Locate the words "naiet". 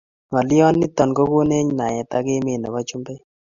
1.77-2.11